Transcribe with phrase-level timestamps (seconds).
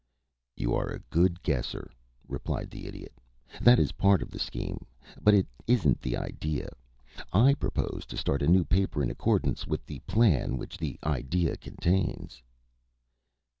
[0.57, 1.91] "You are a good guesser,"
[2.27, 3.13] replied the Idiot.
[3.61, 4.87] "That is a part of the scheme
[5.21, 6.69] but it isn't the idea.
[7.31, 11.55] I propose to start a new paper in accordance with the plan which the idea
[11.55, 12.41] contains."